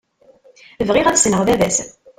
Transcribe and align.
Bɣiɣ 0.87 1.05
ad 1.07 1.17
ssneɣ 1.17 1.41
baba-s. 1.47 1.77